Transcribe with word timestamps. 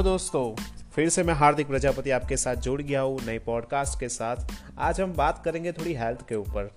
नमस्कार 0.00 0.12
दोस्तों, 0.12 0.90
फिर 0.92 1.08
से 1.08 1.22
मैं 1.22 1.34
हार्दिक 1.34 1.66
प्रजापति 1.66 2.10
आपके 2.10 2.36
साथ 2.36 2.56
जुड़ 2.56 2.82
गया 2.82 3.00
हूँ 3.00 3.18
नए 3.26 3.38
पॉडकास्ट 3.38 4.00
के 4.00 4.08
साथ। 4.08 4.36
आज 4.78 5.00
हम 5.00 5.12
बात 5.12 5.42
करेंगे 5.44 5.72
थोड़ी 5.72 5.94
हेल्थ 5.94 6.28
के 6.28 6.34
ऊपर। 6.34 6.70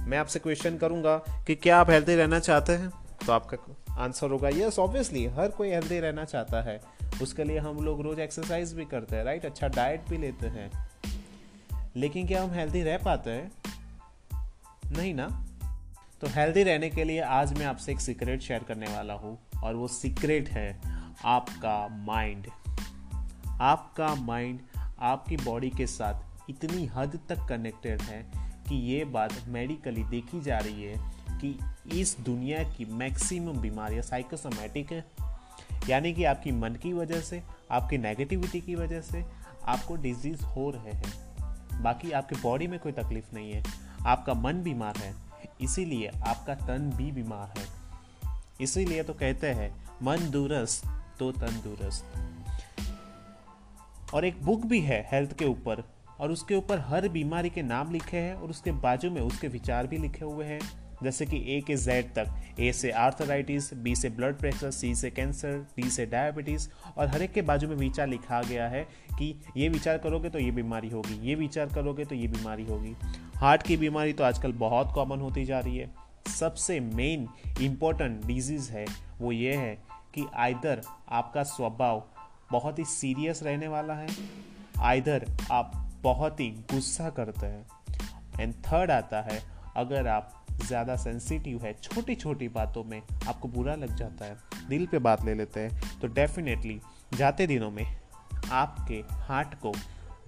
मैं 0.00 0.18
आपसे 0.18 0.38
क्वेश्चन 0.38 0.76
करूँगा 0.76 1.16
कि 1.46 1.54
क्या 1.54 1.78
आप 1.78 1.90
हेल्थी 1.90 2.16
रहना 2.16 2.38
चाहते 2.38 2.72
हैं? 2.72 2.90
तो 3.26 3.32
आपका 3.32 3.56
आंसर 4.04 4.30
होगा 4.30 4.48
यस 4.48 4.78
ऑब्वियसली 4.78 5.26
हर 5.26 5.48
कोई 5.48 5.70
हेल्थी 5.70 6.00
रहना 6.00 6.24
चाहता 6.24 6.62
है। 6.62 6.80
उसके 7.22 7.44
लिए 7.44 7.58
हम 7.58 7.84
लोग 7.84 8.02
रोज 8.02 8.18
एक्सरसाइज 8.18 8.72
भी 8.72 8.84
करते 8.84 9.16
हैं 9.16 9.24
राइट 9.24 9.44
अच्छा 9.44 9.68
डाइट 9.68 10.00
भी 10.08 10.18
लेते 10.18 10.46
हैं। 10.46 10.70
लेकिन 11.96 12.26
क्या 12.26 12.42
हम 12.42 12.50
हेल्थी 12.50 12.82
रह 12.82 12.98
पाते 12.98 13.30
हैं? 13.30 13.52
नहीं 14.92 15.14
ना? 15.14 15.46
तो 16.20 16.26
हेल्दी 16.26 16.62
रहने 16.62 16.90
के 16.90 17.04
लिए 17.04 17.20
आज 17.20 17.58
मैं 17.58 17.66
आपसे 17.66 17.92
एक 17.92 18.00
सीक्रेट 18.00 18.40
शेयर 18.40 18.62
करने 18.62 18.86
वाला 18.86 19.14
हूँ 19.14 19.38
और 19.64 19.74
वो 19.74 19.88
सीक्रेट 19.88 20.48
है। 20.48 20.99
आपका 21.24 21.88
माइंड 21.88 22.46
आपका 23.60 24.14
माइंड 24.14 24.60
आपकी 25.00 25.36
बॉडी 25.36 25.70
के 25.70 25.86
साथ 25.86 26.50
इतनी 26.50 26.86
हद 26.86 27.20
तक 27.28 27.46
कनेक्टेड 27.48 28.02
है 28.02 28.30
कि 28.36 28.74
ये 28.74 29.04
बात 29.04 29.34
मेडिकली 29.46 30.04
देखी 30.04 30.40
जा 30.40 30.58
रही 30.58 30.82
है 30.82 31.12
कि 31.44 31.58
इस 32.00 32.16
दुनिया 32.20 32.64
की 32.64 32.84
मैक्सिमम 32.84 33.58
बीमारियाँ 33.58 34.02
साइकोसोमेटिक 34.02 34.92
है। 34.92 35.10
यानी 35.88 36.12
कि 36.12 36.24
आपकी 36.24 36.52
मन 36.52 36.74
की 36.74 36.92
वजह 36.92 37.20
से, 37.20 37.42
आपकी 37.70 37.98
नेगेटिविटी 37.98 38.60
की 38.60 38.74
वजह 38.74 39.00
से 39.00 39.24
आपको 39.64 39.96
डिज़ीज़ 39.96 40.44
हो 40.44 40.70
रहे 40.70 40.92
हैं। 40.92 41.12
बाकी 41.82 42.10
आपके 42.10 42.36
बॉडी 42.36 42.66
में 42.66 42.78
कोई 42.78 42.92
तकलीफ़ 42.92 43.34
नहीं 43.34 43.52
है। 43.52 43.64
आपका 44.06 44.34
मन 44.34 44.62
बीमार 44.62 44.96
है। 44.96 45.14
इसीलिए 45.60 46.06
आपका 46.06 46.54
तन 46.54 46.78
भी 46.78 47.12
बीमार 47.12 47.54
है। 47.58 47.66
इसीलिए 48.60 49.02
तो 49.02 49.14
कहते 49.14 49.46
हैं, 49.46 49.88
मन 50.02 50.30
दूरस्त 50.30 50.99
तो 51.20 51.30
तंदुरुस्त। 51.32 52.04
और 54.14 54.24
एक 54.24 54.42
बुक 54.42 54.66
भी 54.66 54.80
है 54.80 55.00
हेल्थ 55.12 55.36
के 55.38 55.44
ऊपर, 55.44 55.82
और 56.20 56.30
उसके 56.30 56.54
ऊपर 56.54 56.78
हर 56.80 57.08
बीमारी 57.08 57.50
के 57.50 57.62
नाम 57.62 57.92
लिखे 57.92 58.16
हैं, 58.16 58.34
और 58.34 58.50
उसके 58.50 58.72
बाजू 58.78 59.10
में 59.10 59.20
उसके 59.22 59.48
विचार 59.48 59.86
भी 59.86 59.98
लिखे 59.98 60.24
हुए 60.24 60.44
हैं, 60.44 60.60
जैसे 61.02 61.26
कि 61.26 61.36
ए 61.48 61.60
के 61.60 61.76
जेड 61.76 62.12
तक। 62.14 62.26
ए 62.60 62.72
से 62.72 62.90
आर्थराइटिस 62.92 63.72
बी 63.74 63.94
से 63.96 64.08
ब्लड 64.10 64.38
प्रेशर 64.38 64.70
सी 64.70 64.94
से 64.94 65.10
कैंसर 65.10 65.56
डी 65.76 65.90
से 65.90 66.06
डायबिटीज़ 66.06 66.68
और 66.96 67.08
हर 67.08 67.22
एक 67.22 67.32
के 67.32 67.42
बाजू 67.42 67.68
में 67.68 67.76
विचार 67.76 68.08
लिखा 68.08 68.42
गया 68.42 68.68
है 68.68 68.82
कि 69.18 69.34
ये 69.56 69.68
विचार 69.68 69.98
करोगे 69.98 70.30
तो 70.30 70.38
ये 70.38 70.50
बीमारी 70.50 70.88
होगी, 70.88 71.18
ये 71.28 71.34
विचार 71.34 71.66
करोगे 71.66 72.04
तो 72.04 72.14
ये 72.14 72.26
बीमारी 72.28 72.64
होगी। 72.64 72.94
हार्ट 73.36 73.62
की 73.62 73.76
बीमारी 73.76 74.12
तो 74.12 74.24
आजकल 74.24 74.52
बहुत 74.54 74.92
कॉमन 74.94 75.20
होती 75.20 75.44
जा 75.44 75.60
रही 75.60 75.76
है। 75.76 75.90
सबसे 76.30 76.80
मेन 76.80 77.28
इम्पोर्टेंट 77.60 78.24
डिज़ीज़ 78.26 78.70
है, 78.72 78.84
वो 79.20 79.32
ये 79.32 79.54
है 79.54 79.78
कि 80.14 80.26
आइधर 80.36 80.82
आपका 81.10 81.42
स्वभाव 81.44 82.02
बहुत 82.52 82.78
ही 82.78 82.84
सीरियस 82.86 83.42
रहने 83.42 83.68
वाला 83.68 83.94
है। 83.94 84.08
आइधर 84.80 85.26
आप 85.52 85.72
बहुत 86.02 86.40
ही 86.40 86.50
गुस्सा 86.72 87.08
करते 87.10 87.46
हैं। 87.46 87.66
एंड 88.40 88.54
थर्ड 88.64 88.90
आता 88.90 89.20
है, 89.22 89.42
अगर 89.76 90.06
आप 90.08 90.36
ज़्यादा 90.66 90.96
सेंसिटिव 90.96 91.64
है 91.64 91.72
छोटी 91.74 92.14
छोटी 92.14 92.48
बातों 92.50 92.84
में 92.84 93.00
आपको 93.00 93.48
बुरा 93.48 93.74
लग 93.74 93.94
जाता 93.96 94.24
है, 94.24 94.36
दिल 94.68 94.86
पे 94.86 94.98
बात 94.98 95.24
ले 95.24 95.34
लेते 95.34 95.60
हैं 95.60 96.00
तो 96.00 96.08
डेफिनेटली 96.08 96.80
जाते 97.14 97.46
दिनों 97.46 97.70
में 97.70 97.84
आपके 98.52 99.02
हार्ट 99.22 99.54
को 99.54 99.72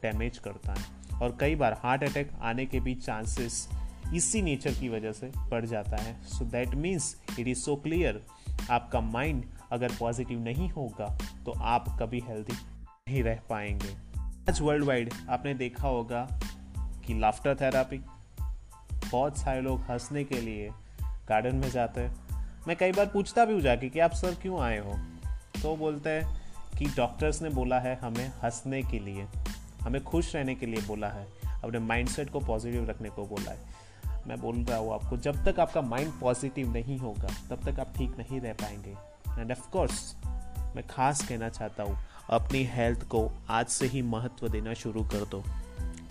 डैमेज 0.03 0.38
करता 0.38 0.72
है। 0.72 1.19
और 1.19 1.36
कई 1.41 1.55
बार 1.55 1.78
हार्ट 1.83 2.05
अटैक 2.05 2.30
आने 2.42 2.66
के 2.66 2.80
भी 2.80 2.94
चांसेस 2.97 3.69
इसी 4.14 4.42
नेचर 4.42 4.72
की 4.75 4.88
वजह 4.88 5.12
से 5.12 5.30
बढ़ 5.50 5.64
जाता 5.66 5.97
है। 5.97 6.14
So 6.28 6.44
that 6.47 6.75
means 6.77 7.16
it 7.38 7.48
is 7.48 7.58
so 7.58 7.77
clear 7.77 8.22
आपका 8.70 9.00
माइंड 9.00 9.44
अगर 9.73 9.92
पॉजिटिव 10.01 10.41
नहीं 10.41 10.69
होगा 10.70 11.06
तो 11.47 11.53
आप 11.53 11.97
कभी 12.01 12.20
हेल्दी 12.20 12.53
नहीं 12.53 13.23
रह 13.23 13.41
पाएँगे। 13.50 13.94
आज 14.49 14.60
वर्ल्ड 14.60 14.84
वाइड 14.84 15.12
आपने 15.31 15.55
देखा 15.55 15.88
होगा 15.88 16.27
कि 17.06 17.15
लाफ्टर 17.15 17.55
थेरापी 17.55 17.99
बहुत 19.11 19.38
सारे 19.38 19.61
लोग 19.61 19.81
हंसने 19.81 20.25
के 20.25 20.41
लिए 20.41 20.71
गार्डन 21.28 21.56
में 21.56 21.71
जाते 21.71 22.00
हैं। 22.00 22.65
मैं 22.69 22.77
कई 22.77 22.93
बार 22.93 23.06
पूछता 23.06 23.44
भी 23.44 23.53
हूँ 23.53 23.61
जाके 23.61 23.88
कि 23.88 23.99
आप 23.99 24.12
सर 24.12 24.34
क्यों 24.34 24.61
आए 24.61 24.78
हो? 24.78 24.97
तो 25.62 25.77
बोलते 25.77 26.11
हैं 26.11 26.77
कि 26.78 26.87
डॉक्टर्स 26.87 27.41
ने 27.43 27.49
बोला 27.50 27.78
है 27.81 27.94
हमें 27.97 28.27
हंसने 28.43 28.82
के 28.82 28.99
लिए, 28.99 29.27
हमें 29.82 30.03
खुश 30.05 30.34
रहने 30.37 30.55
के 30.55 30.66
लिए 30.66 30.82
बोला 30.87 31.09
है, 31.09 31.27
अपने 31.65 31.78
माइंडसेट 31.78 32.31
को 32.31 32.41
पॉजिटिव 32.41 32.88
रखने 32.91 33.09
को 33.09 33.27
बोला 33.27 33.50
है। 33.50 33.81
मैं 34.27 34.41
बोल 34.41 34.56
रहा 34.56 34.78
हूँ 34.78 34.93
आपको, 34.94 35.16
जब 35.16 35.44
तक 35.44 35.61
आपका 35.61 35.82
माइंड 35.82 36.12
पॉजिटिव 36.21 36.72
नहीं 36.72 36.99
होगा, 36.99 37.28
तब 37.50 37.65
तक 37.65 37.81
आप 37.81 37.93
ठीक 37.97 38.19
नहीं 38.19 38.41
रह 38.41 38.53
पाएँगे। 38.53 38.94
एंड 39.38 39.50
ऑफ़ 39.50 39.69
कोर्स 39.70 40.15
मैं 40.76 40.87
खास 40.87 41.26
कहना 41.28 41.48
चाहता 41.48 41.82
हूँ, 41.82 41.97
अपनी 42.31 42.62
हेल्थ 42.65 43.03
को 43.04 43.31
आज 43.50 43.66
से 43.66 43.87
ही 43.87 44.03
महत्व 44.03 44.48
देना 44.48 44.75
शुरू 44.75 45.03
कर 45.04 45.25
दो। 45.26 45.43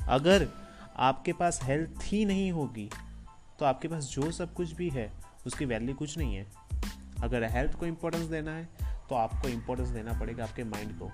अगर 0.08 0.48
आपके 1.00 1.34
पास 1.34 1.60
हेल्थ 1.64 2.04
ही 2.04 2.24
नहीं 2.26 2.52
होगी 2.52 2.90
तो 3.60 3.66
आपके 3.66 3.88
पास 3.88 4.04
जो 4.06 4.32
सब 4.32 4.54
कुछ 4.54 4.72
भी 4.72 4.90
है, 4.90 5.12
उसकी 5.46 5.66
वैल्यू 5.66 5.96
कुछ 5.96 6.18
नहीं 6.18 6.36
है। 6.36 6.46
अगर 7.24 7.44
हेल्थ 7.52 7.80
को 7.80 7.86
इम्पोर्टेंस 7.86 8.26
देना 8.26 8.52
है 8.52 8.68
तो 9.10 9.16
आपको 9.16 9.48
इम्पोर्टेंस 9.48 9.90
देना 9.90 10.20
पड़ेगा 10.20 10.44
आपके 10.44 10.64
माइंड 10.64 10.98
को। 11.00 11.12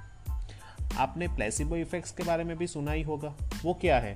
आपने 0.97 1.27
प्लेसिबो 1.27 1.75
इफेक्ट्स 1.75 2.11
के 2.11 2.23
बारे 2.23 2.43
में 2.43 2.57
भी 2.57 2.67
सुना 2.67 2.91
ही 2.91 3.01
होगा, 3.03 3.33
वो 3.63 3.73
क्या 3.73 3.99
है? 3.99 4.15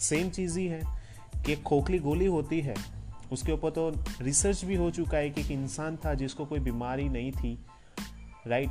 सेम 0.00 0.30
चीज़ 0.30 0.58
ही 0.58 0.66
है 0.66 0.80
कि 1.46 1.56
खोखली 1.58 1.98
गोली 1.98 2.26
होती 2.26 2.60
है 2.60 2.74
उसके 3.32 3.52
ऊपर 3.52 3.70
तो 3.70 3.92
रिसर्च 4.20 4.64
भी 4.64 4.74
हो 4.74 4.90
चुका 4.90 5.16
है 5.16 5.30
कि 5.30 5.40
एक 5.40 5.50
इंसान 5.50 5.96
था 5.96 6.14
जिसको 6.14 6.44
कोई 6.44 6.58
बीमारी 6.58 7.08
नहीं 7.08 7.32
थी 7.32 7.58
राइट 8.46 8.70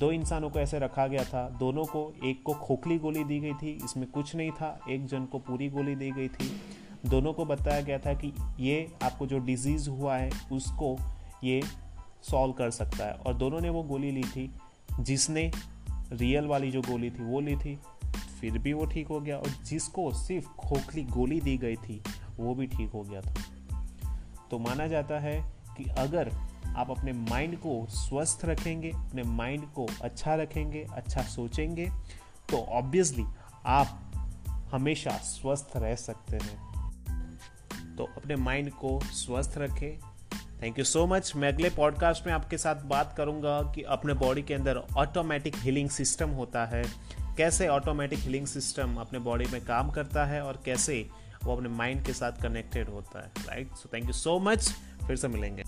दो 0.00 0.12
इंसानों 0.12 0.50
को 0.50 0.58
ऐसे 0.58 0.78
रखा 0.78 1.06
गया 1.06 1.24
था, 1.24 1.48
दोनों 1.48 1.84
को, 1.84 2.14
एक 2.24 2.42
को 2.42 2.54
खोखली 2.54 2.98
गोली 2.98 3.24
दी 3.24 3.40
गई 3.40 3.52
थी, 3.52 3.78
इसमें 3.84 4.10
कुछ 4.10 4.36
नहीं 4.36 4.50
था, 4.50 4.80
एक 4.90 5.06
जन 5.06 5.24
को 5.24 5.38
पूरी 5.38 5.68
गोली 5.68 5.94
दी 5.94 6.10
गई 6.10 6.28
थी। 6.28 6.60
दोनों 7.06 7.32
को 7.32 7.44
बताया 7.44 7.80
गया 7.80 7.98
था 7.98 8.14
कि 8.14 8.32
ये 8.60 8.92
आपको 9.02 9.26
जो 9.26 9.38
डिज़ीज़ 9.38 9.90
हुआ 9.90 10.16
है, 10.16 10.30
उसको 10.52 10.98
ये 11.44 11.62
सॉल्व 12.22 12.52
कर 12.52 12.70
सकता 12.70 13.04
है। 13.04 13.12
और 13.12 13.34
दोनों 13.34 13.60
ने 13.60 13.70
वो 13.70 13.82
गोली 13.82 14.10
ली 14.10 14.22
थी, 14.22 14.54
जिसने 15.00 15.52
रियल 16.12 16.46
वाली 16.46 16.70
जो 16.70 16.82
गोली 16.82 17.10
थी, 17.10 17.24
वो 17.24 17.40
ली 17.40 17.56
थी, 17.56 17.78
फिर 18.40 18.58
भी 18.58 18.72
वो 18.72 18.84
ठीक 18.84 19.08
हो 19.08 19.20
गया। 19.20 19.36
और 19.36 19.50
जिसको 19.64 20.12
सिर्फ़ 20.12 20.48
खोखली 20.48 21.02
गोली 21.02 21.40
दी 21.40 21.58
गई 21.58 21.76
थी, 21.76 22.02
वो 22.36 22.54
भी 22.54 22.66
ठीक 22.66 22.90
हो 22.90 23.02
गया 23.02 23.20
था। 23.20 23.34
तो 24.50 24.58
माना 24.58 24.86
जाता 24.86 25.18
है 25.18 25.52
कि 25.76 25.84
अगर 25.98 26.30
आप 26.76 26.90
अपने 26.90 27.12
माइंड 27.12 27.56
को 27.56 27.86
स्वस्थ 27.90 28.44
रखेंगे, 28.44 28.90
अपने 28.90 29.22
माइंड 29.22 29.64
को 29.64 29.86
अच्छा 30.02 30.34
रखेंगे 30.34 30.86
अच्छा 30.92 31.22
सोचेंगे 31.22 31.90
तो 32.50 32.56
ऑब्वियसली 32.56 33.24
आप 33.66 34.12
हमेशा 34.72 35.10
स्वस्थ 35.10 35.70
रह 35.76 35.94
सकते 35.94 36.36
हैं। 36.36 36.70
तो 37.96 38.04
अपने 38.04 38.36
माइंड 38.36 38.70
को 38.70 39.00
स्वस्थ 39.00 39.58
रखें। 39.58 39.98
थैंक 40.62 40.78
यू 40.78 40.84
सो 40.84 41.06
मच 41.06 41.32
मैं 41.36 41.52
अगले 41.52 41.70
पॉडकास्ट 41.70 42.26
में 42.26 42.32
आपके 42.34 42.58
साथ 42.58 42.74
बात 42.74 43.14
करूँगा 43.16 43.62
कि 43.62 43.82
अपने 43.82 44.14
बॉडी 44.14 44.42
के 44.42 44.54
अंदर 44.54 44.76
ऑटोमेटिक 44.96 45.56
हीलिंग 45.56 45.88
सिस्टम 45.88 46.30
होता 46.30 46.66
है। 46.66 46.84
कैसे 47.36 47.68
ऑटोमेटिक 47.68 48.18
हीलिंग 48.18 48.46
सिस्टम 48.46 48.96
अपने 48.96 49.18
बॉडी 49.18 49.44
में 49.52 49.64
काम 49.64 49.90
करता 49.90 50.24
है 50.24 50.42
और 50.42 50.62
कैसे 50.64 51.08
वो 51.44 51.56
अपने 51.56 51.68
माइंड 51.68 52.04
के 52.04 52.12
साथ 52.12 52.42
कनेक्टेड 52.42 52.88
होता 52.88 53.20
है 53.20 53.32
right 53.46 53.74
so 53.74 53.88
thank 53.94 54.06
you 54.06 54.12
so 54.12 54.38
much 54.38 54.70
फिर 55.06 55.16
से 55.16 55.28
मिलेंगे। 55.28 55.64